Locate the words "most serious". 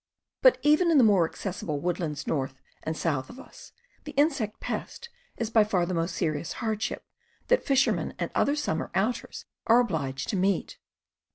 5.93-6.53